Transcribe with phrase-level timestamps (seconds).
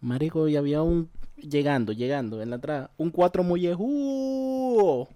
[0.00, 1.10] Marico, y había un.
[1.36, 2.90] Llegando, llegando, en la entrada.
[2.96, 5.06] Un cuatro mollejú.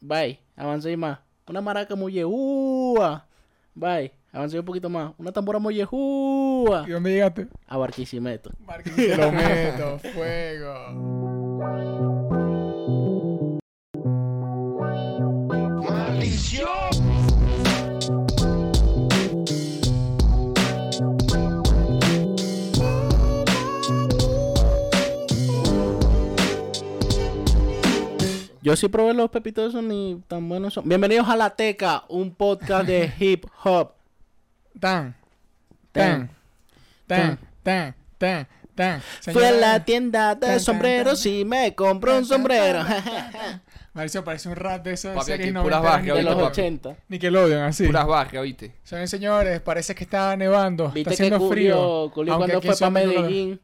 [0.00, 1.20] Bye, avancé más.
[1.48, 3.26] Una maraca mollejúa.
[3.74, 5.14] Bye, avancé un poquito más.
[5.18, 6.84] Una tambora mollejúa.
[6.86, 7.48] ¿Y dónde llegaste?
[7.66, 8.50] A Barquisimeto.
[8.58, 11.15] Barquisimeto, fuego.
[28.66, 30.88] Yo sí probé los pepitos esos ni tan buenos son.
[30.88, 33.92] Bienvenidos a La Teca, un podcast de hip hop.
[34.80, 35.14] Tan,
[35.92, 36.28] tan,
[37.06, 39.00] tan, tan, tan, tan.
[39.32, 41.32] Fui a la tienda Tan, de tan, sombreros tan.
[41.32, 42.84] y me compré un sombrero.
[43.94, 46.42] Mauricio parece un rap de esos Papi, series aquí puras noventeras barras, de ahorita, los
[46.42, 46.60] papi.
[46.60, 46.96] 80.
[47.06, 47.86] Nickelodeon, así.
[47.86, 48.74] Puras barras, ¿oíste?
[48.82, 50.86] Señores, señores, parece que está nevando.
[50.90, 52.10] Viste está que haciendo frío.
[52.10, 53.60] Julio aunque cuando fue para Medellín,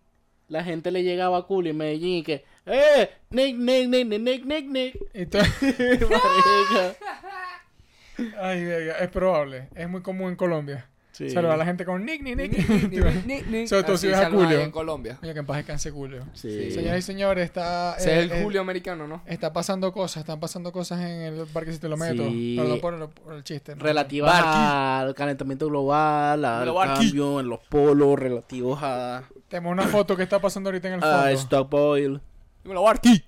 [0.52, 3.10] la gente le llegaba a Julio en Medellín y que, ¡eh!
[3.30, 4.96] Nick, Nick, Nick, Nick, Nick, Nick, Nick.
[5.14, 6.96] Y todo- Marica.
[8.40, 9.68] Ay, verga, es probable.
[9.74, 10.86] Es muy común en Colombia.
[11.28, 11.34] Sí.
[11.34, 12.66] Saludar a la gente con Nick, Nick, Nick.
[12.66, 14.60] Sobre Sobre todo si ves a Julio.
[14.60, 15.18] en Colombia.
[15.22, 16.24] Oye, que en paz descanse Julio.
[16.34, 16.70] Sí.
[16.72, 17.96] Señoras y señores, está...
[17.98, 19.22] Ese eh, es el eh, Julio americano, ¿no?
[19.26, 22.24] Está pasando cosas, están pasando cosas en el parque si te lo meto.
[22.28, 22.56] Sí.
[22.58, 23.76] Perdón por el, por el chiste.
[23.76, 23.82] ¿no?
[23.82, 25.06] Relativas Barqui.
[25.06, 30.22] al calentamiento global, al Lo cambio en los polos, relativos a, Tenemos una foto que
[30.22, 31.16] está pasando ahorita en el fondo.
[31.16, 32.20] a stock oil.
[32.64, 33.24] Dímelo, Barqui.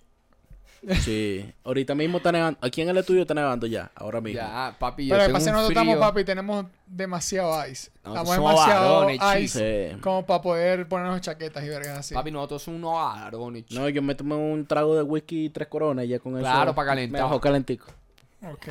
[1.01, 2.59] Sí, ahorita mismo está nevando.
[2.63, 4.41] Aquí en el estudio está nevando ya, ahora mismo.
[4.41, 7.91] Ya, papi, yo Pero de tengo pase un nosotros estamos, papi, tenemos demasiado ice.
[8.05, 10.01] Nosotros Estamos somos demasiado varones, ice Sí.
[10.01, 12.15] como para poder ponernos chaquetas y vergas así.
[12.15, 13.65] Papi, nosotros somos unos varones.
[13.71, 16.43] No, yo me tomé un trago de whisky y tres coronas y ya con eso.
[16.43, 17.21] Claro, pa' calentar.
[17.21, 17.87] Me dejó calentico.
[18.51, 18.67] Ok.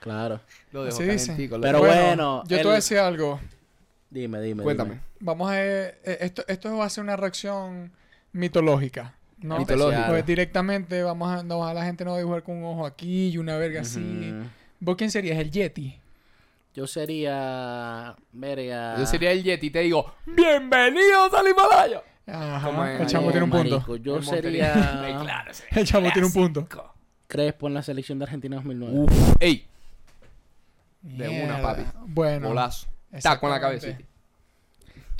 [0.00, 0.40] Claro.
[0.72, 1.26] Lo dejo Así dice.
[1.26, 1.56] calentico.
[1.56, 3.40] lo Pero bueno, yo te voy a decir algo.
[4.10, 4.62] Dime, dime.
[4.62, 4.90] Cuéntame.
[4.90, 5.02] dime.
[5.20, 5.60] Vamos a...
[5.62, 7.90] eh, esto, esto va a ser una reacción
[8.32, 9.14] mitológica.
[9.40, 9.64] ¿No?
[10.08, 12.86] Pues directamente vamos a, no, a la gente no va a dibujar con un ojo
[12.86, 14.32] aquí y una verga así.
[14.80, 15.38] ¿Vos quién serías?
[15.38, 15.98] ¿El Yeti?
[16.74, 18.14] Yo sería.
[18.32, 18.96] Verga.
[18.98, 22.02] Yo sería el Yeti y te digo, ¡Bienvenidos al Himalaya!
[23.00, 23.76] El chamo tiene un punto.
[23.76, 24.74] Marico, yo Montería.
[24.74, 25.18] sería.
[25.22, 26.68] Claro, El chamo tiene un punto.
[27.26, 28.98] Crespo en la selección de Argentina 2009.
[28.98, 29.66] Uf, ey,
[31.02, 31.82] De una, papi.
[32.06, 32.48] Bueno.
[32.48, 32.86] bolazo.
[33.22, 33.96] Taco en la cabecita.
[33.96, 34.04] Te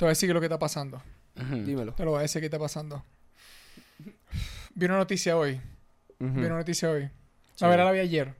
[0.05, 1.01] voy a decir lo que está pasando.
[1.35, 1.93] Dímelo.
[1.93, 3.03] Te lo voy a decir qué está pasando.
[4.75, 5.59] Vi una noticia hoy.
[6.19, 6.33] Ujú.
[6.33, 7.09] Vi una noticia hoy.
[7.55, 7.65] Sí.
[7.65, 8.33] A ver, la vi ayer.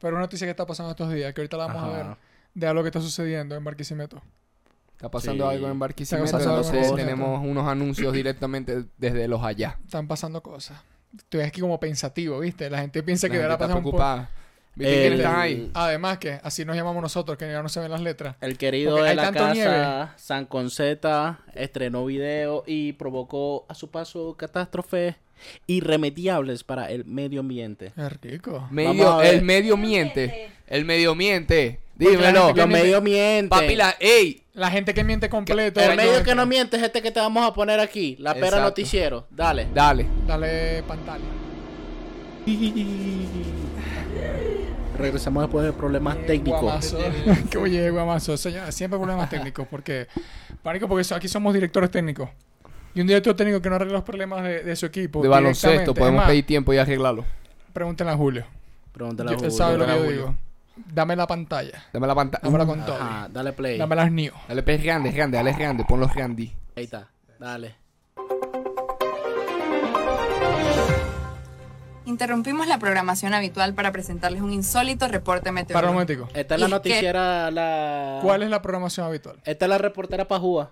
[0.00, 2.16] Pero una noticia que está pasando estos días, que ahorita la vamos a ver,
[2.54, 4.20] de algo que está sucediendo en Barquisimeto.
[4.92, 5.54] Está pasando Sí.
[5.56, 9.78] algo en Barquisimeto, entonces tenemos unos anuncios directamente desde los allá.
[9.84, 10.80] Están pasando cosas.
[11.16, 12.68] Estoy aquí como pensativo, ¿viste?
[12.68, 13.96] La gente piensa que La deberá gente está pasar un poco.
[13.96, 14.30] preocupada.
[14.74, 15.70] ¿Viste El- están ahí?
[15.72, 18.36] Además que así nos llamamos nosotros, que ya no se ven las letras.
[18.42, 20.08] El querido Porque de la casa, nieve.
[20.16, 25.16] San Conceta, estrenó video y provocó a su paso catástrofes
[25.66, 27.92] irremediables para el medio ambiente.
[27.94, 28.66] Qué rico.
[28.70, 30.50] Medio, el medio miente.
[30.66, 31.80] El medio miente.
[31.98, 32.46] La Dímelo.
[32.48, 33.48] Los miente- medios mienten.
[33.48, 35.80] Papi, la, ey, La gente que miente completo.
[35.80, 38.16] El medio que no miente es este que te vamos a poner aquí.
[38.18, 38.64] La pera Exacto.
[38.68, 39.26] noticiero.
[39.30, 39.66] Dale.
[39.72, 40.06] dale.
[40.26, 41.24] Dale pantalla.
[44.98, 46.60] Regresamos después de problemas técnicos.
[46.62, 46.98] Guamazo.
[47.50, 48.36] que oye, guamazo.
[48.36, 49.66] Señora, siempre problemas técnicos.
[49.68, 50.06] Porque,
[50.62, 52.28] pánico, porque aquí somos directores técnicos.
[52.96, 55.20] Y un director técnico que no arregla los problemas de, de su equipo.
[55.22, 57.26] De baloncesto, podemos pedir tiempo y arreglarlo.
[57.74, 58.46] Pregúntenle a Julio.
[58.92, 59.56] Pregúntale a Yo- él Julio.
[59.56, 60.12] sabe lo que yo a Julio.
[60.12, 60.34] digo.
[60.94, 61.84] Dame la pantalla.
[61.92, 62.42] Dame la pantalla.
[62.42, 62.96] Dámela con todo.
[62.96, 63.76] Ajá, dale play.
[63.76, 64.32] Dame las new.
[64.48, 66.52] Dale, pez grande, grande, dale grande, ponlos grande.
[66.74, 67.08] Ahí está.
[67.38, 67.74] Dale.
[72.06, 75.92] Interrumpimos la programación habitual para presentarles un insólito reporte Para un meteorológico.
[75.92, 76.28] momentico.
[76.38, 78.20] Esta es Y la que- noticiera, la...
[78.22, 79.36] ¿Cuál es la programación habitual?
[79.44, 80.70] Esta es la reportera pajúa.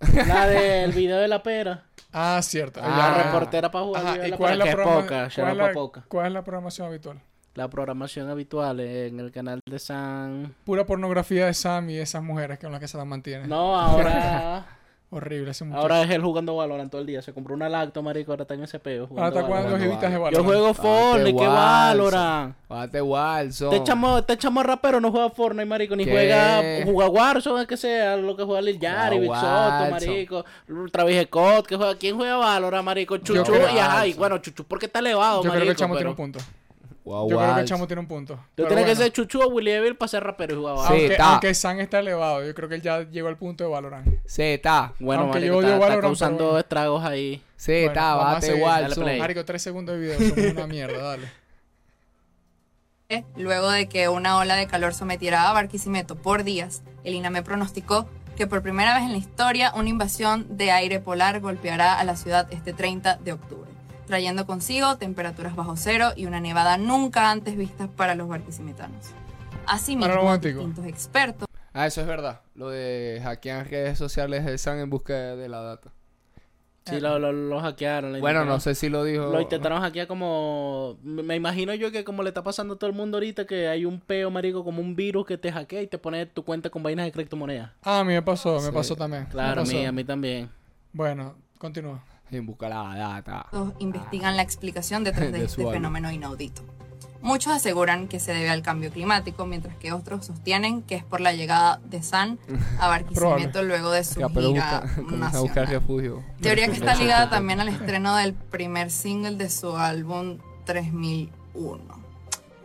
[0.26, 1.84] La del video de la pera.
[2.12, 2.80] Ah, cierto.
[2.80, 3.22] La Ah.
[3.24, 3.98] reportera pajúa.
[3.98, 5.72] Ajá, el video ¿y la cuál es la que es poca, cuál es la- pa'
[5.72, 6.04] poca.
[6.08, 7.20] cuál es la programación habitual?
[7.54, 10.54] La programación habitual en el canal de San...
[10.64, 13.46] Pura pornografía de Sam y esas mujeres con las que se las mantiene.
[13.46, 14.66] No, ahora...
[15.16, 15.80] Horrible ese muchacho.
[15.80, 17.22] ahora es él jugando Valorant todo el día.
[17.22, 18.32] Se compró una lacto, marico.
[18.32, 19.08] Ahora está en ese peo.
[19.10, 20.36] Ahora está jugando jevitas de Yo Valorant.
[20.36, 21.54] Yo juego Fortnite, qué Walson.
[21.54, 22.56] Valorant.
[22.68, 23.72] Bate Walson.
[23.72, 26.10] Este chamo, este chamo rapero no juega Fortnite, marico, ni ¿Qué?
[26.10, 29.90] juega, juega Warzone, que sea, lo que juega Lil Yari, Big Soto, Warzone.
[29.90, 30.44] marico,
[30.90, 33.16] Travis Scott, que juega, ¿quién juega Valorant, marico?
[33.18, 34.14] Chuchu, y ajá, y Warzone.
[34.18, 36.38] bueno, Chuchu porque está elevado, Yo marico, creo que el chamo pero tiene un punto.
[37.04, 38.34] Wow, Yo creo que el chamo tiene un punto.
[38.54, 40.84] Tú tienes que bueno, ser Chuchu o Willy Evil para ser rapero y jugar Sí.
[40.88, 41.32] Aunque, está.
[41.32, 44.08] aunque Sam está elevado, yo creo que él ya llegó al punto de Valorant.
[44.26, 44.94] Z.
[44.98, 46.60] Bueno, aunque marico, yo está, está Valorant, causando pero bueno.
[46.60, 47.42] estragos ahí.
[47.56, 49.04] Z, Bueno, vamos a bate Walson.
[49.04, 49.18] play.
[49.20, 51.28] Marico, tres segundos de video, somos una mierda, dale.
[53.36, 58.08] Luego de que una ola de calor sometiera a Barquisimeto por días, el INAME pronosticó
[58.36, 62.16] que por primera vez en la historia una invasión de aire polar golpeará a la
[62.16, 63.70] ciudad este 30 de octubre,
[64.06, 69.06] trayendo consigo temperaturas bajo cero y una nevada nunca antes vista para los barquisimetanos.
[69.66, 72.40] Asimismo, distintos expertos Ah, eso es verdad.
[72.54, 75.90] Lo de hackear redes sociales San en busca de la data.
[76.86, 78.12] Sí, lo, lo, lo hackearon.
[78.12, 79.24] lo Bueno, no sé si lo dijo.
[79.32, 80.98] Lo intentaron hackear como...
[81.02, 83.86] Me imagino yo que como le está pasando a todo el mundo ahorita, que hay
[83.86, 86.82] un peo, marico, como un virus que te hackea y te pone tu cuenta con
[86.82, 87.70] vainas de criptomonedas.
[87.82, 88.70] Ah, a mí me pasó, me Sí.
[88.70, 89.24] pasó también.
[89.26, 89.88] Claro, a me mí, pasó.
[89.88, 90.50] a mí también.
[90.92, 92.04] Bueno, continúa.
[92.30, 93.46] En busca de la data.
[93.78, 96.62] investigan la explicación detrás de, De este fenómeno inaudito.
[97.24, 101.22] Muchos aseguran que se debe al cambio climático, mientras que otros sostienen que es por
[101.22, 102.38] la llegada de San
[102.78, 104.40] a Barquisimeto luego de su gira busca,
[104.94, 105.66] comienza a buscar nacional.
[105.68, 106.22] refugio.
[106.42, 110.36] Teoría que está ligada también al estreno del primer single de su álbum
[110.66, 111.82] 3001.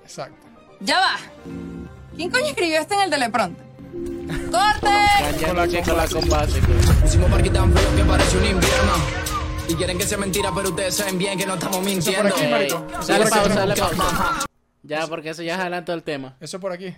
[0.03, 0.47] Exacto.
[0.81, 1.15] ¡Ya va!
[2.17, 3.65] ¿Quién coño escribió este en el teleprompter?
[4.51, 4.87] ¡Corte!
[5.45, 6.61] Con la, con la con base,
[7.01, 9.28] Pusimos parque tan frío que parece un invierno.
[9.69, 12.35] Y quieren que sea mentira, pero ustedes saben bien que no estamos Eso por mintiendo.
[12.35, 12.87] aquí, marico.
[12.99, 13.39] Eso Dale por aquí.
[13.47, 14.45] pausa, dale pausa.
[14.83, 16.35] Ya, porque eso ya es adelanto del tema.
[16.39, 16.95] Eso por aquí.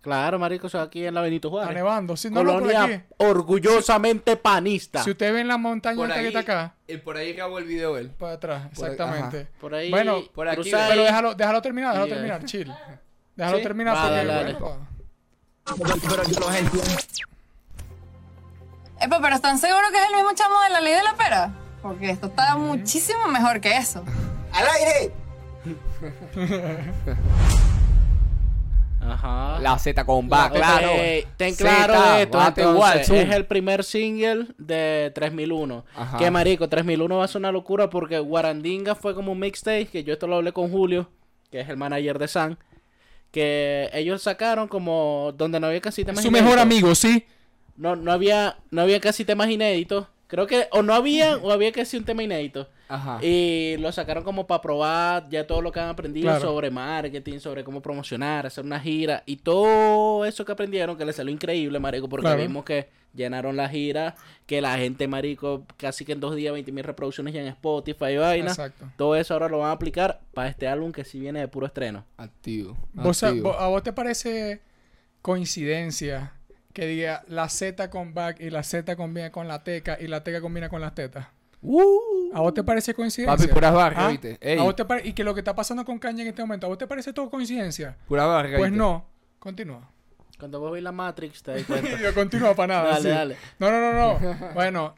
[0.00, 1.74] Claro, marico, eso aquí en la Benito Está Juárez.
[1.76, 2.16] nevando.
[2.16, 2.72] Sí, no, no, por aquí.
[2.74, 5.02] Colonia orgullosamente panista.
[5.04, 7.66] Si usted ve en la montaña esta que está acá, eh, por ahí grabó el
[7.66, 8.08] video él.
[8.10, 9.46] para atrás, exactamente.
[9.60, 12.72] Por ahí, Bueno, por aquí, Pero déjalo, déjalo terminar, déjalo terminar, chill.
[13.36, 13.62] Déjalo ¿Sí?
[13.62, 14.16] terminar Va, porque...
[14.16, 14.56] dale, dale.
[16.08, 16.90] Pero yo los entiendo.
[19.00, 21.52] Epa, pero ¿están seguros que es el mismo chamo de la ley de la pera?
[21.80, 24.04] Porque esto está muchísimo mejor que eso.
[24.52, 25.12] ¡Al aire!
[29.00, 29.58] Ajá.
[29.60, 30.90] La Z con va, Ok, claro.
[31.38, 32.38] Ten claro de esto.
[32.46, 35.84] entonces, igual, es el primer single de 3001.
[35.96, 36.18] Ajá.
[36.18, 39.86] Que marico, 3001 va a ser una locura porque Guarandinga fue como un mixtape.
[39.86, 41.08] Que yo esto lo hablé con Julio,
[41.50, 42.58] que es el manager de San.
[43.30, 47.26] Que ellos sacaron como donde no había casi Su mejor amigo, ¿sí?
[47.76, 50.06] No, no había, no había casi temas inéditos.
[50.26, 52.68] Creo que o no había o había casi un tema inédito.
[52.88, 53.18] Ajá.
[53.24, 56.40] Y lo sacaron como para probar ya todo lo que han aprendido Claro.
[56.40, 61.16] sobre marketing, sobre cómo promocionar, hacer una gira y todo eso que aprendieron que les
[61.16, 62.42] salió increíble, marico, porque Claro.
[62.42, 64.14] vimos que llenaron la gira,
[64.46, 68.06] que la gente, marico, casi que en dos días 20 mil reproducciones ya en Spotify
[68.12, 68.50] y vaina.
[68.50, 68.86] Exacto.
[68.96, 71.66] Todo eso ahora lo van a aplicar para este álbum que sí viene de puro
[71.66, 72.04] estreno.
[72.16, 72.76] Activo.
[72.92, 73.48] ¿Vos- activo.
[73.52, 74.60] vos- ¿A vos te parece
[75.22, 76.32] coincidencia
[76.72, 80.22] que diga la Z con back y la Z combina con la teca y la
[80.22, 81.26] teca combina con las tetas?
[81.62, 82.30] Uh.
[82.32, 83.36] ¿A vos te parece coincidencia?
[83.36, 84.08] Papi, puras barras, ¿Ah?
[84.08, 84.38] ¿viste?
[84.40, 84.58] Ey.
[84.58, 86.66] ¿A vos te pare- Y que lo que está pasando con Kanye en este momento,
[86.66, 87.96] ¿a vos te parece todo coincidencia?
[88.08, 88.78] Pura barra, Pues ¿viste?
[88.78, 89.04] no.
[89.38, 89.90] Continúa.
[90.38, 91.98] Cuando vos veis la Matrix te das cuenta.
[92.02, 92.88] Yo continúa para nada.
[92.92, 93.08] Dale, sí.
[93.08, 93.36] dale.
[93.58, 94.36] No, no, no, no.
[94.54, 94.94] bueno,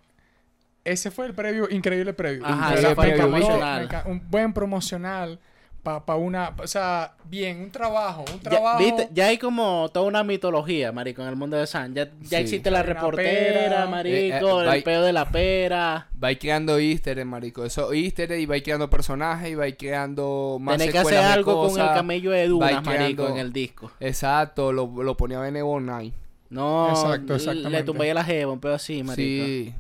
[0.85, 2.45] ese fue el previo, increíble previo.
[2.47, 5.41] Ajá, enca- un buen promocional
[5.82, 8.79] para una, o sea, bien, un trabajo, un Ya, trabajo.
[8.79, 9.08] ¿viste?
[9.12, 11.93] ya hay como toda una mitología, marico, en el mundo de San.
[11.94, 12.37] Ya, ya Sí.
[12.37, 13.87] existe la reportera, pera.
[13.87, 16.08] marico, Eh, eh, el peo de la pera.
[16.23, 17.64] Va creando easter eggs, marico.
[17.64, 21.69] Eso easter eggs y va creando personajes y va creando más Tenés que hacer algo
[21.69, 23.90] con el camello de Dunas, marico, creando- en el disco.
[23.99, 26.14] Exacto, lo, lo ponía Benevo Night.
[26.50, 27.82] No, Exacto, le exactamente.
[27.82, 29.44] tumbé a la jeva, un pedo así, marico.
[29.46, 29.75] Sí,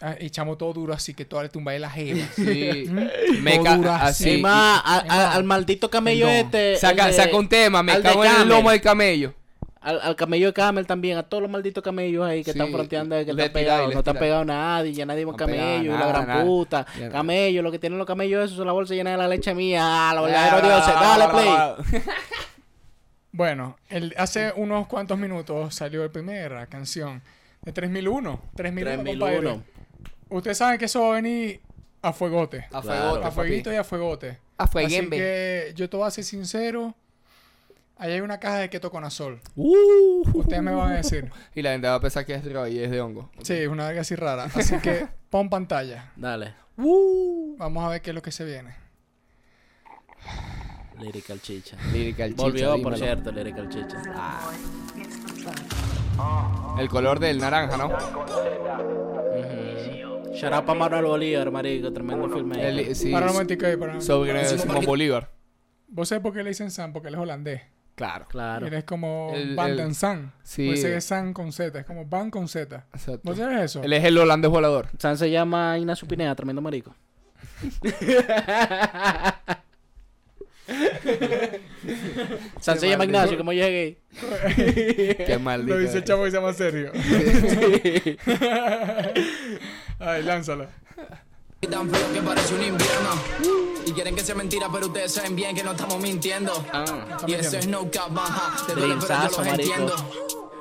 [0.00, 2.26] Ah, y chamo todo duro así que toda le tumba de la jeva.
[2.34, 2.84] sí.
[2.86, 4.24] Todo Me duro así.
[4.24, 4.30] así.
[4.38, 6.44] Y más, a- a- al maldito camello perdón.
[6.46, 6.76] este.
[6.76, 9.34] Saca, de- saca un tema, me al de cago en el lomo del camello.
[9.82, 12.70] Al, al camello de Camel también, a todos los malditos camellos ahí que Sí, están
[12.70, 13.90] fronteando que están pegados.
[13.94, 16.44] No están pegados nadie, ya nadie va No camello, y la gran nada.
[16.44, 16.86] puta.
[16.98, 17.08] Ya.
[17.08, 19.80] Camello, lo que tienen los camellos esos son la bolsa llena de la leche mía.
[19.82, 20.94] Ah, los verdaderos dioses.
[20.94, 22.02] Dale, play.
[23.32, 27.22] Bueno, el, hace unos cuantos minutos salió la primera canción
[27.62, 28.40] de 3001.
[28.56, 29.62] 3001, 3001.
[30.30, 31.60] Ustedes saben que eso va a venir
[32.02, 32.66] a fuegote.
[32.72, 32.82] A Claro.
[33.00, 33.76] fuegote, A fueguito papi.
[33.76, 34.38] y a fuegote.
[34.58, 35.16] A Así fueguembe.
[35.16, 36.94] que yo te voy a ser sincero.
[37.98, 39.40] Ahí hay una caja de ketoconazol.
[39.56, 40.22] Uh.
[40.32, 41.30] Ustedes me van a decir.
[41.54, 43.30] Y la gente va a pensar que es droga y es de hongo.
[43.42, 44.44] Sí, es una verga así rara.
[44.54, 46.10] Así que pon pantalla.
[46.16, 46.54] Dale.
[46.76, 48.74] Vamos a ver qué es lo que se viene.
[50.98, 51.76] Lyrical Chicha.
[51.92, 54.02] Lyrical chicha, Volvió, por cierto, Lyrical Chicha.
[56.78, 57.86] El color del naranja, ¿no?
[57.88, 57.94] Ujú.
[59.94, 60.09] Shout
[60.52, 61.92] out pa' Manuel Bolívar, marico.
[61.92, 62.68] Tremendo filme.
[62.68, 63.32] El- sí, para ahí,
[64.00, 65.30] sobre Bolívar.
[65.88, 66.92] ¿Vos sabés por qué le dicen San?
[66.92, 67.62] Porque él es holandés.
[67.96, 68.26] Claro.
[68.28, 68.66] Claro.
[68.66, 70.32] Él es como El- Van den San.
[70.42, 70.66] sí.
[70.68, 71.78] Pues ese es San con Z.
[71.80, 72.86] Es como Van con Z.
[72.94, 73.20] Exacto.
[73.24, 73.82] ¿Vos sabés eso?
[73.82, 74.88] Él es el holandés volador.
[74.98, 76.94] San se llama Ignacio Pineda, tremendo marico.
[82.60, 83.98] San se llama Ignacio, como yo llegué.
[85.26, 85.74] Qué maldito.
[85.74, 86.92] Lo dice el chavo y se llama serio.
[90.00, 90.68] Ay, lánzala.
[91.70, 93.10] Tan frío que parece un invierno.
[93.84, 96.64] Y quieren que sea mentira, pero ustedes saben bien que no estamos mintiendo.
[96.72, 96.84] Ah.
[97.26, 98.64] Y eso es no cap, baja.
[98.66, 99.94] Te duele, pero yo los entiendo.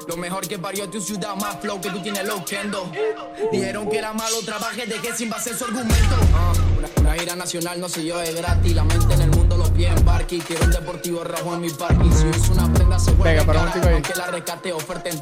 [0.08, 2.91] Lo mejor que parió tu ciudad, más flow que tú tienes loquendo.
[3.51, 6.15] Dijeron que era malo, trabajé, dejé sin base su argumento.
[6.34, 8.75] Ah, una, una gira nacional no se yo es gratis.
[8.75, 10.39] La mente en el mundo, los pies en barqui.
[10.39, 12.12] Quiero un deportivo rojo en mi parking.
[12.12, 13.93] Si uso una prenda, se vuelve Venga, para un ahí.
[13.93, 15.22] Aunque la rescate, oferta en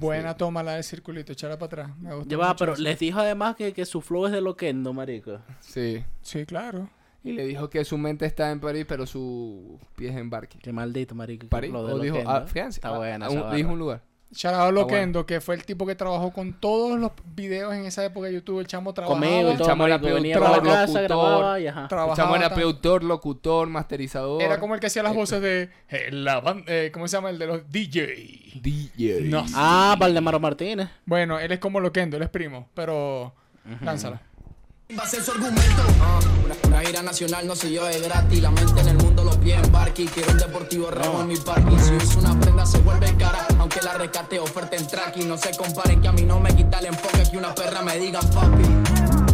[0.00, 1.98] Buena toma la de circulito, echarla para atrás.
[1.98, 2.82] Me gusta Ya va, pero eso.
[2.82, 5.40] les dijo además que, que su flow es de loquendo, marico.
[5.60, 6.02] Sí.
[6.22, 6.88] Sí, claro.
[7.22, 10.58] Y le dijo que su mente está en París, pero sus pies en Barque.
[10.62, 11.46] Qué maldito, marico.
[11.48, 11.70] París.
[11.70, 12.78] flow de O dijo, ah, fíjense.
[12.78, 14.02] Está ah, buena ah, un- dijo un lugar.
[14.70, 14.70] Bueno.
[14.70, 18.34] Loquendo, que fue el tipo que trabajó con todos los videos en esa época de
[18.34, 18.60] YouTube.
[18.60, 19.20] El chamo trabajaba.
[19.20, 21.88] Conmigo El chamo era productor, la locutor, grababa y ajá.
[21.90, 24.40] El chamo era productor, locutor, masterizador.
[24.42, 27.30] Era como el que hacía las voces de eh, la ban- eh, ¿Cómo se llama?
[27.30, 28.60] El de los DJ.
[28.62, 29.22] DJ.
[29.22, 29.44] No.
[29.54, 30.88] Ah, Valdemaro Martínez.
[31.06, 32.68] Bueno, él es como Loquendo, él es primo.
[32.74, 33.34] Pero.
[33.82, 34.22] Lánzala.
[34.98, 35.82] Va a ser su argumento.
[36.00, 36.18] Ah,
[36.66, 38.42] una, gira nacional no se es gratis.
[38.42, 40.06] La mente en el mundo, los pies en barqui.
[40.06, 41.78] Quiero un deportivo rojo en mi parking.
[41.78, 43.46] Si uso una prenda, se vuelve cara.
[43.58, 45.28] Aunque la rescate, oferta en tracking.
[45.28, 47.22] No se comparen que a mí no me quita el enfoque.
[47.30, 48.64] Que una perra me diga papi.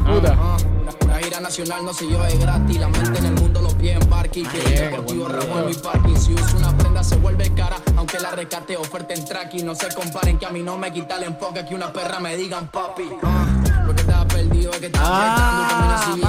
[0.04, 0.36] Puta.
[0.38, 0.56] Ah,
[1.04, 2.78] una, gira nacional no se es gratis.
[2.78, 4.42] La mente en el mundo, los pies en barqui.
[4.42, 5.58] Quiero un deportivo video.
[5.58, 6.16] en mi parking.
[6.16, 7.76] Si uso una prenda, se vuelve cara.
[7.96, 9.64] Aunque la rescate, oferta en tracking.
[9.64, 11.64] No se comparen que a mí no me quita el enfoque.
[11.64, 13.08] Que una perra me digan papi.
[13.22, 13.55] Ah,
[14.66, 15.68] perdido es que estaba Ah, apretando.
[15.70, 16.28] Camina así bien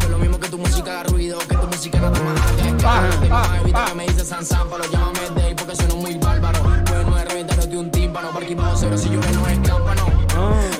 [0.00, 3.20] es lo mismo que tu música haga ruido, que tu música nada más haga escándalo.
[3.20, 6.60] Tengo más evita que me dice San San, pero llámame Day porque sueno muy bárbaro.
[6.86, 10.06] Pues no es reventándote un tímpano, parque bajo cero si llueve no es cámpano.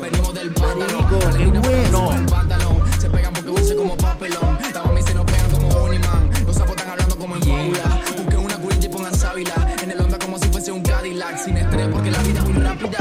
[0.00, 2.10] Venimos del pantano, qué bueno.
[3.00, 4.58] Se pegan porque dulce como papelón.
[4.62, 6.30] Las se nos pegan como un imán.
[6.46, 8.00] Los sapos están hablando como en fábula.
[8.16, 9.54] Busquen una curita y pongan sábila.
[9.82, 11.38] En el onda como si fuese un Cadillac.
[11.38, 12.98] Sin estrés porque la vida es muy rápida.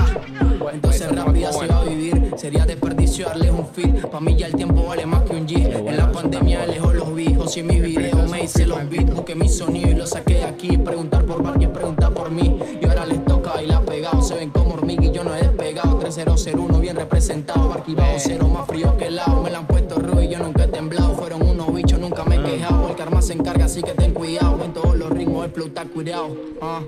[0.74, 1.33] Entonces rápida
[3.22, 4.08] Darle un fit.
[4.08, 5.88] Pa' mí ya el tiempo vale más que un G.
[5.88, 7.36] En la pandemia lejos los vi.
[7.38, 9.14] O si en mi video me hice los beats.
[9.14, 10.78] Busqué mi sonido y lo saqué de aquí.
[10.78, 12.58] Preguntar por Barque, preguntar por mí.
[12.82, 14.22] Y ahora les toca bailar pegado.
[14.24, 16.00] Se ven como hormiga y yo no he despegado.
[16.00, 17.70] 3001 bien representado.
[17.70, 19.44] Barque bajo cero más frío que el lado.
[19.44, 21.14] Me la han puesto ruido y yo nunca he temblado.
[21.14, 22.90] Fueron unos bichos, nunca me he quejado.
[22.90, 24.60] El karma se encarga, así que ten cuidado.
[24.64, 25.52] En todos los ritmos el
[25.92, 26.36] cuidado.
[26.62, 26.82] Ah.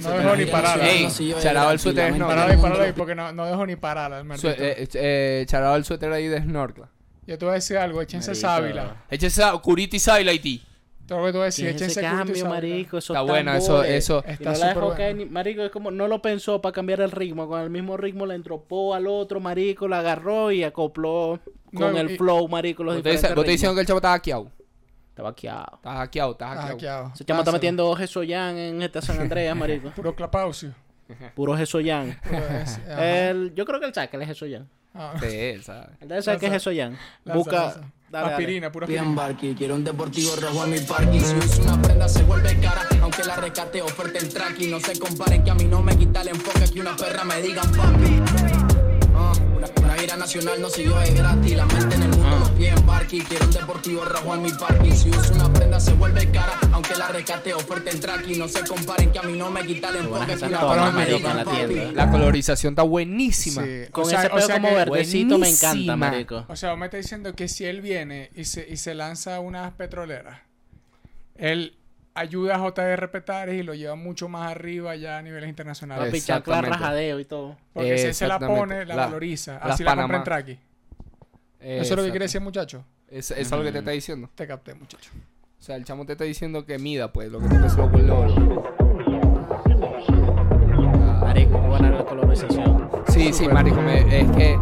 [0.00, 0.88] No dejó ni pararla.
[0.88, 1.08] Ey,
[1.40, 2.80] charado el suéter de Parala snorkel.
[2.80, 3.78] ahí, ahí, porque no, no dejo ni Su-
[4.24, 4.48] maldito.
[4.48, 6.84] eh, eh, charado el suéter ahí de snorkel.
[7.26, 9.04] Yo te voy a decir algo, échense sábila.
[9.10, 10.62] Échese a Curita y Sábila y ti.
[11.06, 12.98] Todo lo que te voy a decir, Sí, ese échense cambio, marico.
[12.98, 14.24] Eso Está bueno, eso, eso.
[14.26, 17.00] Está no la súper dejó caer ni- marico, es como no lo pensó para cambiar
[17.00, 17.48] el ritmo.
[17.48, 21.40] Con el mismo ritmo le entropó al otro, marico, la agarró y acopló
[21.74, 23.10] con No, el y- flow, marico, los Vos te
[23.50, 24.50] diciendo que el chavo está hackeado.
[25.28, 25.72] Está vaqueado.
[25.76, 26.68] Está hackeado, está hackeado.
[26.72, 27.12] hackeado.
[27.14, 29.90] Ese chamo está metiendo Jesoyan en esta San Andreas, marico.
[29.90, 30.74] Puro clapausio.
[31.34, 32.18] Puro Jesoyan.
[32.98, 34.68] El, yo creo que él sabe que él es Jesoyan.
[34.94, 35.86] Ah, Sí, él sabe.
[36.00, 36.52] Él debe saber que es.
[36.52, 36.98] Jesoyan.
[37.24, 37.74] Busca.
[37.74, 38.32] Dale, dale.
[38.32, 39.22] Aspirina, pura Bien aspirina.
[39.22, 41.20] barqui, quiero un deportivo rojo en mi parking.
[41.20, 44.70] Si uso una prenda se vuelve cara, aunque la rescate oferta en tracking.
[44.70, 47.40] No se comparen que a mí no me quita el enfoque que una perra me
[47.40, 48.61] digan papi.
[49.82, 51.56] Una, gira nacional no yo es gratis.
[51.56, 53.20] La mente en el mundo, los pies en barqui.
[53.20, 54.92] Quiero un deportivo rojo en mi parking.
[54.92, 58.38] Si uso una prenda se vuelve cara, aunque la rescate oferta en tracking.
[58.38, 60.36] No se comparen que a mí no me quita el enfoque
[61.94, 63.62] la colorización está buenísima.
[63.62, 63.90] Sí.
[63.90, 66.44] Con O sea- ese o pelo sea como verdecito me encanta, marico.
[66.48, 69.72] O sea, me está diciendo que si él viene y se, y se lanza unas
[69.72, 70.40] petroleras,
[71.36, 71.76] él
[72.14, 76.06] ayuda a JR Petares y lo lleva mucho más arriba ya a niveles internacionales.
[76.06, 77.56] Papi, chancla, rajadeo y todo.
[77.72, 79.58] Porque si él se la pone, la, La- valoriza.
[79.58, 80.24] Así la compra en.
[80.24, 80.58] Traki.
[81.60, 82.84] Eso es lo que quiere decir, muchacho.
[83.08, 84.28] Es- Eso es lo que te está diciendo.
[84.34, 85.10] Te capté, muchacho.
[85.58, 88.06] O sea, el chamo te está diciendo que mida, pues, lo que te empezó con
[88.06, 88.26] lo.
[91.20, 92.90] Marico, buena la colorización.
[93.08, 94.58] Sí, sí, marico, me- es que.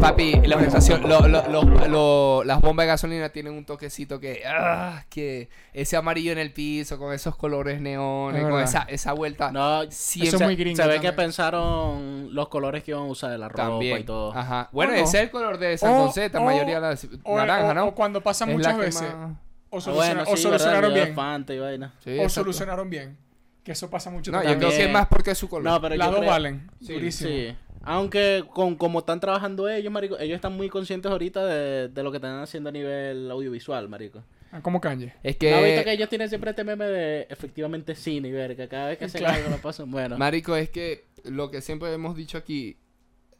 [0.00, 4.42] Papi, la orientación, lo- lo- lo- lo- las bombas de gasolina tienen un toquecito que.
[4.46, 9.12] ah, que ese amarillo en el piso, con esos colores neones, Es con esa, esa
[9.12, 9.52] vuelta.
[9.52, 11.12] No, siempre- Eso es muy gringo se ve también.
[11.12, 13.98] que pensaron los colores que iban a usar de la ropa También.
[13.98, 14.32] y todo.
[14.34, 14.68] Ajá.
[14.72, 14.98] Bueno, no.
[14.98, 17.86] ese es el color de San José, la mayoría la O, naranja, ¿no?
[17.88, 19.02] o cuando pasa Es muchas veces.
[19.02, 19.32] más-
[19.72, 21.14] O, Ah, o sí, solucionaron bien.
[21.14, 21.94] Fanta y vaina.
[22.02, 22.30] Sí, o exacto.
[22.30, 23.16] solucionaron bien.
[23.62, 24.58] Que eso pasa mucho No, yo también.
[24.70, 25.70] creo que es más porque es su color.
[25.70, 26.70] No, pero Las yo dos creo- valen.
[26.80, 27.30] Sí, Durísimo.
[27.30, 27.56] Sí.
[27.82, 32.10] Aunque con como están trabajando ellos, marico, ellos están muy conscientes ahorita de, de lo
[32.10, 34.22] que están haciendo a nivel audiovisual, marico.
[34.52, 35.14] Ah, Como Kanye.
[35.22, 38.32] Es ¿No has visto que, que ellos tienen siempre este meme de efectivamente cine y
[38.32, 38.68] verga?
[38.68, 39.36] Cada vez que hacen Claro.
[39.38, 40.18] algo lo pasan bueno.
[40.18, 42.76] marico, es que lo que siempre hemos dicho aquí,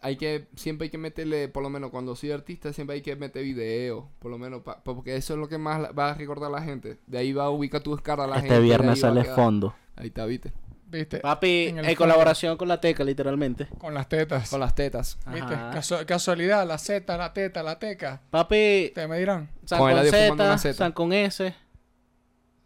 [0.00, 3.16] hay que, siempre hay que meterle, por lo menos cuando soy artista, siempre hay que
[3.16, 6.49] meter video, por lo menos, pa- porque eso es lo que más va a recordar
[6.49, 6.97] a la gente.
[7.06, 8.54] De ahí va a ubicar tu cara a la gente.
[8.54, 9.75] este viernes sale fondo.
[9.97, 10.52] Ahí está, viste.
[10.90, 11.18] ¿Viste?
[11.18, 13.66] Papi, En colaboración con la Teca, literalmente.
[13.78, 14.50] Con las tetas.
[14.50, 15.18] Con las tetas.
[15.32, 15.54] ¿Viste?
[15.54, 18.20] Casu- casualidad, la Z, la teta, la teca.
[18.30, 19.49] Papi, Ustedes me dirán.
[19.64, 20.75] San Con con Z.
[20.75, 21.54] San con S.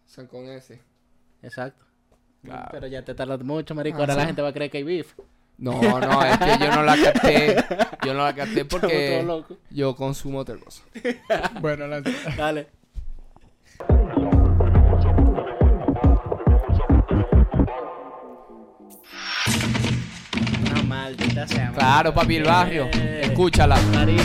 [0.07, 0.81] San con ese.
[1.43, 1.85] Exacto.
[2.43, 2.69] Claro.
[2.71, 3.99] Pero ya te tardas mucho, marico.
[3.99, 5.15] Ah, Ahora la gente va a creer que hay beef.
[5.57, 7.57] No, no, es que yo no la capté.
[8.05, 9.25] Yo no la capté porque
[9.71, 10.83] yo consumo otra cosa.
[11.61, 12.01] Bueno, la-
[12.37, 12.69] Dale.
[21.05, 21.59] Maldita sea.
[21.65, 21.79] marico.
[21.79, 22.89] Claro, papi, el barrio.
[22.95, 23.77] Eh, Escúchala.
[23.93, 24.23] Marico.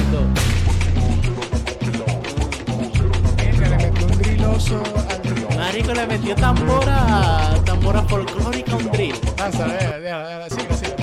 [3.38, 5.58] Verga, le metió un driloso al drill.
[5.58, 9.16] Marico le metió tambora, tambora folclórica a un drill.
[9.38, 10.96] Lanza, déjala, déjala, déjala, sigue, sigue.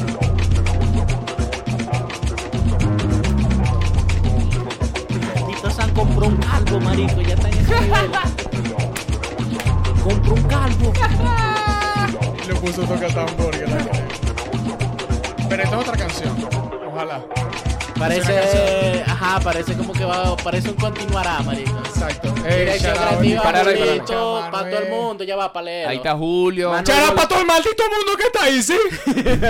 [5.46, 8.10] Tito San compró un calvo, marico, ya está en ese nivel.
[10.02, 10.92] compró un calvo.
[12.46, 14.25] Le puso toca tambor, que la.
[15.56, 16.48] Pero esta es otra canción.
[16.92, 17.24] Ojalá.
[17.98, 19.02] Parece,
[19.46, 21.78] parece como que va, parece un continuará, marico.
[21.78, 22.32] Exacto.
[22.32, 23.42] Dirección creativa.
[23.64, 25.88] Julito, para todo el mundo, ya va, palero.
[25.88, 26.74] Ahí está Julio.
[26.74, 26.84] Out
[27.14, 28.76] para todo el maldito mundo que está ahí, ¿sí?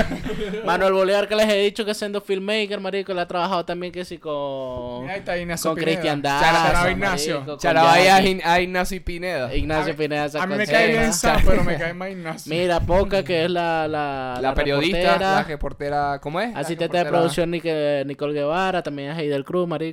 [0.67, 4.05] Manuel Bolívar, que les he dicho que siendo filmmaker, marico, le ha trabajado también que
[4.05, 5.81] sí con, ahí está Ignacio con.
[5.81, 7.57] Cristian Shout out Daza, a Ignacio.
[7.57, 9.55] Charabaya a Ignacio Pineda.
[9.55, 12.55] Ignacio A mí- Pineda A mí me cae bien Sam, pero me cae más Ignacio.
[12.55, 16.55] Mira, Poca, que es la, la, La periodista, reportera, la reportera, ¿cómo es?
[16.55, 19.86] Asistente de producción Nicole Guevara, también es Heidel Cruz, marico.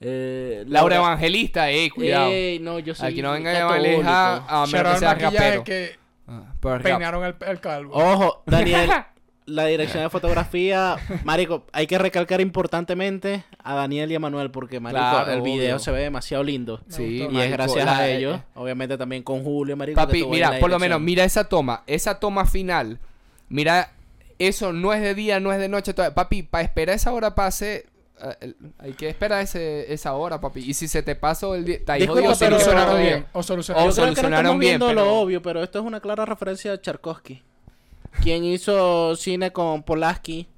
[0.00, 2.30] Eh, Laura Evangelista, ey, cuidado.
[2.30, 3.62] Ey, no, yo soy Aquí no venga a
[4.46, 5.64] a, a menos que sea rapero.
[5.64, 5.96] que
[6.28, 7.94] Ah, peinaron el, el calvo.
[7.94, 8.90] Ojo, Daniel,
[9.46, 14.80] la dirección de fotografía, marico, hay que recalcar importantemente a Daniel y a Manuel porque,
[14.80, 15.78] marico, Claro, el video obvio.
[15.78, 16.80] se ve demasiado lindo.
[16.88, 17.32] Me Sí, gustó.
[17.32, 19.94] Y es gracias la- a ellos, eh, obviamente también con Julio, marico.
[19.96, 21.84] Papi, mira, por lo menos, mira esa toma.
[21.86, 22.98] Esa toma final.
[23.48, 23.92] Mira,
[24.40, 25.94] eso no es de día, no es de noche.
[25.94, 26.14] todavía.
[26.14, 27.86] Papi, para esperar esa hora pase.
[28.40, 30.60] El- hay que esperar ese, esa hora, papi.
[30.60, 31.78] Y si se te pasó el día.
[31.78, 33.26] Disculpa, pero- solucionaron solucionaron bien.
[33.32, 35.62] O O solucionaron Yo creo que no solucionaron estamos bien, viendo pero- lo obvio, pero
[35.62, 37.42] esto es una clara referencia a Tchaikovsky,
[38.22, 40.48] quien hizo cine con Polaski.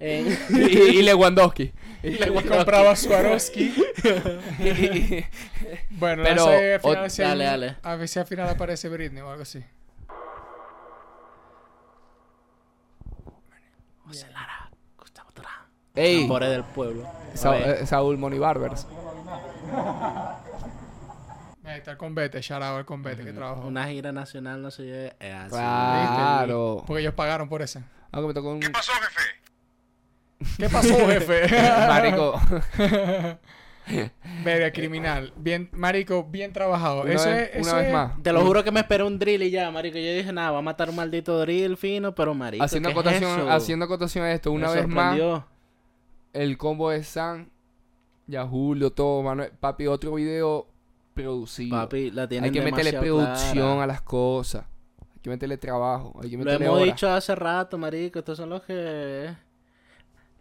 [0.00, 1.72] en- y, y Lewandowski.
[2.04, 3.74] y le Y guardó- compraba Swarovski.
[5.90, 7.76] Bueno, Pero, no sé al final si hay dale, dale.
[7.82, 9.60] A ver si al final aparece Britney o algo así.
[14.06, 14.67] José Lara, Gustavo Durán.
[15.98, 17.02] Ey, Tambores del pueblo.
[17.34, 18.86] Sa- eh, Saúl Moni Barbers.
[21.64, 23.66] Ahí está el Convete, shout out al Convete que trabajó.
[23.66, 25.50] Una gira nacional no se lleve es así.
[25.50, 26.82] Claro.
[26.86, 27.82] Porque ellos pagaron por ese.
[28.10, 28.60] Aunque me tocó un.
[28.60, 28.70] ¿Qué
[30.70, 31.48] pasó, jefe?
[31.88, 32.40] Marico.
[34.44, 35.32] Verga, criminal.
[35.36, 37.02] Bien, marico, bien trabajado.
[37.02, 38.22] Una eso vez, es, una eso vez es- más.
[38.22, 39.96] Te lo juro que me esperé un drill y ya, marico.
[39.98, 42.98] Yo dije, nada, va a matar un maldito drill fino, pero marico, Haciendo ¿qué es
[42.98, 43.50] acotación, eso?
[43.50, 45.46] haciendo acotación a esto, una Me vez más, sorprendió.
[46.32, 47.50] El combo de San,
[48.26, 50.66] ya Julio, todo, Manuel, papi, otro video
[51.14, 51.76] producido.
[51.76, 53.82] Papi, la tienen hay que meterle producción clara.
[53.82, 54.64] a las cosas.
[55.14, 56.18] Hay que meterle trabajo.
[56.22, 56.84] Hay que Lo hemos horas.
[56.84, 58.20] dicho hace rato, marico.
[58.20, 59.34] Estos son los que...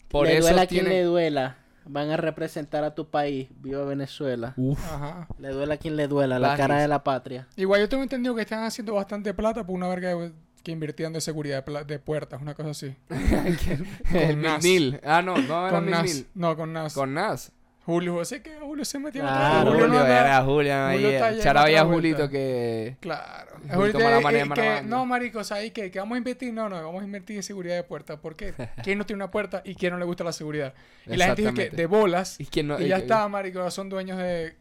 [0.08, 1.00] Por le eso duela a quien tiene...
[1.00, 1.58] le duela.
[1.86, 3.48] Van a representar a tu país.
[3.62, 4.54] Viva Venezuela.
[4.58, 4.80] Uf.
[4.94, 5.28] Ajá.
[5.40, 6.38] Le duela a quien le duela.
[6.38, 7.48] La cara de la patria.
[7.56, 10.32] Igual yo tengo entendido que están haciendo bastante plata por una verga de-
[10.64, 12.96] que invirtieron de seguridad de, puertas, una cosa así.
[14.14, 14.64] el Nas.
[14.64, 15.00] Nil.
[15.04, 16.04] Ah, no, no era con Mil Nas.
[16.04, 16.28] Mil.
[16.36, 16.94] No, con Nas.
[16.94, 17.52] Con Nas.
[17.86, 20.98] Julio, sé que Julio se metió en Claro, otra- Julio, no anda- era Julio ahí.
[21.04, 22.98] Julio en Charabaya otra Julito que...
[23.00, 23.52] Claro.
[23.74, 24.82] Julito eh, que, Malamania.
[24.82, 26.52] no, maricos, ahí que, que vamos a invertir.
[26.54, 28.20] No, no, vamos a invertir en seguridad de puertas.
[28.20, 28.54] ¿Por qué?
[28.84, 30.74] ¿Quién no tiene una puerta y quién no le gusta la seguridad?
[31.06, 32.38] Y la gente dice que de bolas.
[32.42, 33.60] Y que no- y y ya que- está, marico.
[33.60, 34.58] Ahora son dueños de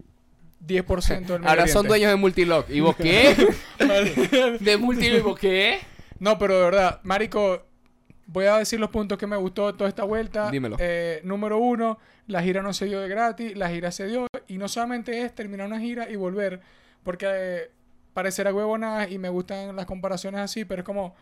[0.64, 2.70] 10% del Ahora son dueños de Multilock.
[2.70, 3.34] ¿Y vos qué?
[4.60, 5.80] de Multilock, ¿y vos qué?
[6.18, 7.66] No, pero de verdad, Marico,
[8.26, 10.50] voy a decir los puntos que me gustó de toda esta vuelta.
[10.50, 10.76] Dímelo.
[10.78, 14.26] Eh, número uno, la gira no se dio de gratis, la gira se dio.
[14.48, 16.60] Y no solamente es terminar una gira y volver,
[17.02, 17.70] porque eh,
[18.12, 21.14] parecerá huevona y me gustan las comparaciones así, pero es como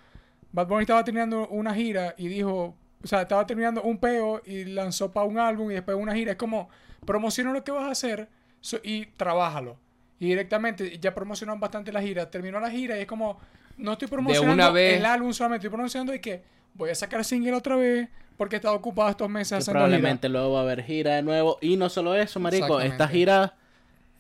[0.52, 4.64] Bad Bunny estaba terminando una gira y dijo, o sea, estaba terminando un peo y
[4.64, 6.32] lanzó para un álbum y después una gira.
[6.32, 6.68] Es como,
[7.04, 8.28] promociona lo que vas a hacer
[8.64, 9.76] so- y trabájalo.
[10.18, 12.30] Y directamente, ya promocionaron bastante la gira.
[12.30, 13.38] Terminó la gira y es como,
[13.76, 14.96] no estoy promocionando una vez.
[14.98, 18.58] el álbum solamente, estoy promocionando de que voy a sacar single otra vez porque he
[18.58, 21.58] estado ocupado estos meses Que haciendo probablemente luego va a haber gira de nuevo.
[21.60, 22.80] Y no solo eso, marico.
[22.80, 23.54] Esta gira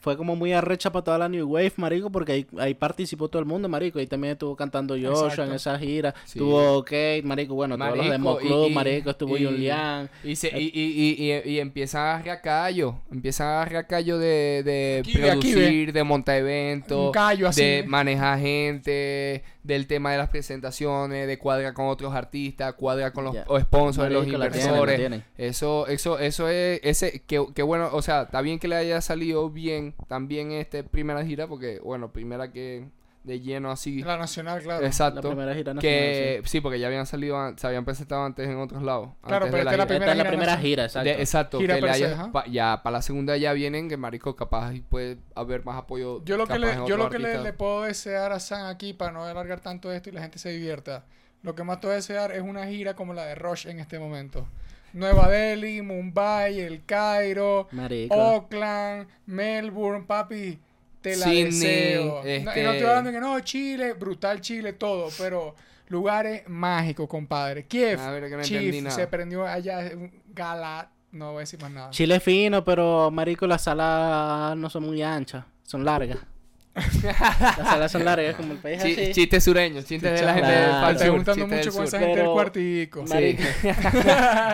[0.04, 3.40] fue como muy arrecha para toda la New Wave, marico, porque ahí, ahí participó todo
[3.40, 3.98] el mundo, marico.
[3.98, 5.44] Ahí también estuvo cantando Joshua Exacto.
[5.44, 6.14] en esa gira.
[6.26, 6.38] Sí.
[6.38, 9.10] Estuvo Kate, marico, bueno, todos los de Marico, Mo Club, y- marico.
[9.10, 10.10] Estuvo y- Julián.
[10.22, 12.96] Y, se, y, y, y, y, y empiezan a agarrar callo.
[13.10, 17.48] Empiezan a agarrar callo de, de Aquí ve, aquí producir, de montar eventos, Un callo
[17.48, 17.62] así.
[17.64, 23.24] de manejar gente, del tema de las presentaciones, de cuadrar con otros artistas, cuadrar con
[23.24, 23.44] los Ya.
[23.48, 25.22] o sponsors, los inversores.
[25.36, 29.00] Eso, eso, eso es, ese, que, que bueno, o sea, está bien que le haya
[29.00, 32.84] salido bien también este primera gira, porque bueno, primera que
[33.24, 34.02] de lleno así.
[34.02, 34.84] La nacional, claro.
[34.86, 35.22] Exacto.
[35.22, 36.60] La primera gira nacional, que sí.
[36.60, 39.10] porque ya habían salido, se habían presentado antes en otros lados.
[39.22, 39.86] Claro, antes pero esta es la gira.
[39.86, 40.66] primera Esta es la gira primera nacional.
[40.66, 41.08] gira, exacto.
[41.08, 42.32] De- exacto, Gira que le per se, haya- ajá.
[42.32, 46.22] pa- ya para la segunda ya vienen que marico capaz y puede haber más apoyo.
[46.24, 49.24] Yo lo que, le, yo lo que le, puedo desear a San aquí para no
[49.24, 51.04] alargar tanto esto y la gente se divierta.
[51.42, 53.80] Lo que más te voy a desear es una gira como la de Rush en
[53.80, 54.46] este momento.
[54.92, 58.14] Nueva Delhi, Mumbai, El Cairo, Marico.
[58.14, 60.60] Oakland, Melbourne, papi,
[61.10, 62.04] te la Sydney, deseo.
[62.06, 65.54] No- este- Y no estoy hablando de que no, Chile, brutal Chile, todo, pero
[65.88, 67.66] lugares mágicos, compadre.
[67.66, 68.96] Kiev, A ver, que no Chief, entendí nada.
[68.96, 71.90] se prendió allá, un gala, no voy a decir más nada.
[71.90, 76.18] Chile es fino, pero marico, las salas no son muy anchas, son largas.
[77.02, 79.12] las salas son largas, como el país Chi- así.
[79.12, 80.72] Chistes sureños, chistes de la gente Claro.
[80.72, 81.84] del Pal estoy Sur, juntando mucho del con sur.
[81.84, 83.06] esa gente del Pero- cuartico.
[83.06, 83.12] Sí.
[83.12, 83.42] Marico.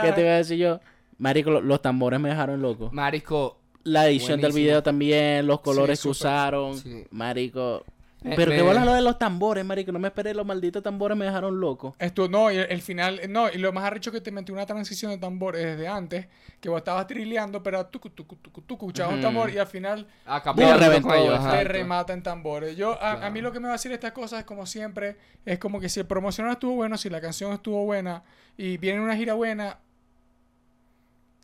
[0.02, 0.80] ¿Qué te iba a decir yo?
[1.18, 2.90] Marico, lo- los tambores me dejaron loco.
[2.92, 6.76] Marico, La edición del video también, los colores Sí, que usaron.
[6.78, 7.06] Sí.
[7.10, 7.84] Marico.
[8.22, 9.92] Eh, Pero me- qué bolas lo de los tambores, marico.
[9.92, 11.96] No me esperé, los malditos tambores me dejaron loco.
[11.98, 14.66] Esto, no, y el, el final, no, y lo más arrecho que te metí una
[14.66, 16.26] transición de tambores desde antes,
[16.60, 19.66] que vos estabas trileando, pero tú, tú, tú, tú, tú escuchabas un tambor y al
[19.66, 21.40] final exacto.
[21.50, 21.64] te ajá.
[21.64, 22.76] remata en tambores.
[22.76, 25.16] Yo, a, a mí lo que me va a decir estas cosas es como siempre,
[25.46, 28.22] es como que si el promocional estuvo bueno, si la canción estuvo buena
[28.58, 29.78] y viene una gira buena,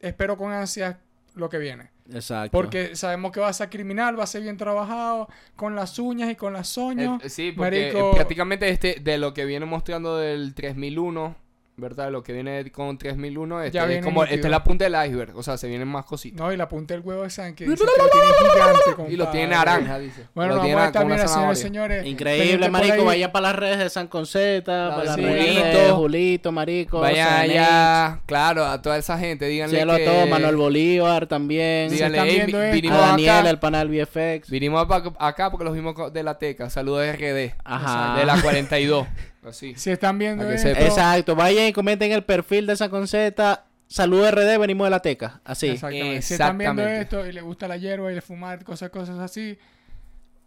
[0.01, 0.96] espero con ansias
[1.35, 1.95] lo que viene.
[2.12, 2.51] Exacto.
[2.53, 6.31] Porque sabemos que va a ser criminal, va a ser bien trabajado, con las uñas
[6.31, 7.23] y con las soños.
[7.25, 11.35] Eh, sí, porque Marico- eh, prácticamente este, de lo que viene mostrando del 3001,
[11.76, 12.10] ¿verdad?
[12.10, 15.36] Lo que viene con 3001, este Ya es como, esta es la punta del iceberg,
[15.36, 16.40] o sea, se vienen más cositas.
[16.40, 19.16] No, y la punta del huevo de San que dice que lo tiene gigante, y
[19.16, 20.26] lo tiene naranja, dice.
[20.34, 22.06] Bueno, lo nos vamos a estar señores.
[22.06, 22.94] Increíble, marico.
[22.94, 23.04] ahí.
[23.04, 25.78] Vayan para las redes de San Conceta, para las sí, redes Julito.
[25.78, 27.00] de Julito, marico.
[27.00, 30.04] Vayan CNH, allá, claro, a toda esa gente, díganle Cielo a que...
[30.06, 31.90] todo, Manuel Bolívar también.
[31.90, 32.70] Díganle, están "Ey, viendo vi- esto".
[32.70, 34.50] a vinimos Daniel, acá, el panel VFX.
[34.50, 34.86] vinimos
[35.18, 38.18] acá porque los vimos de la Teca, saludos de RD, Ajá.
[38.18, 39.06] de la 42,
[39.48, 39.74] así.
[39.76, 40.68] Si están viendo que esto.
[40.68, 41.35] Exacto.
[41.37, 43.64] Vayan y comenten el perfil de San Conceta.
[43.88, 45.40] Salud RD, venimos de la Teca.
[45.44, 45.68] Así.
[45.68, 46.22] Exactamente.
[46.22, 47.16] Si están viendo Exactamente.
[47.16, 49.56] esto y les gusta la hierba y el fumar, cosas, cosas así,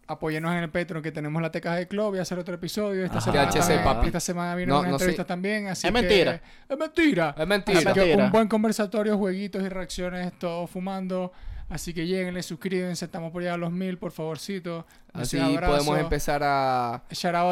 [0.08, 3.06] apóyenos en el Patreon que tenemos la teca de club y hacer otro episodio.
[3.06, 3.32] Esta Ajá.
[3.32, 4.08] semana, THC, también- papi.
[4.08, 5.04] esta semana viene No, una no sé.
[5.06, 5.68] entrevista también.
[5.68, 6.42] Así Es que- mentira.
[6.68, 7.36] Es mentira.
[7.38, 7.78] Es mentira.
[7.80, 8.26] Así que mentira.
[8.26, 11.32] un buen conversatorio, jueguitos y reacciones, todo fumando.
[11.70, 14.86] Así que lléguenle, suscríbanse, estamos por llegar a los mil, por favorcito.
[15.14, 17.02] Así podemos empezar a a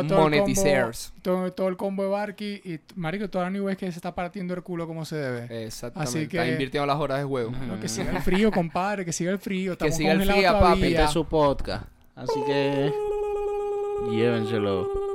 [0.07, 3.77] todo el combo, todo, todo el combo de Barky y marico, toda la New Wave
[3.77, 5.65] que se está partiendo el culo como se debe.
[5.65, 6.09] Exactamente.
[6.09, 7.51] Así Está que- invirtiendo las horas de juego.
[7.51, 9.73] No, que siga el frío, compadre, que siga el frío.
[9.73, 10.83] Estamos siga el frío, papi.
[10.85, 11.85] Este es su podcast.
[12.15, 12.91] Así que.
[14.11, 15.06] Llévenselo.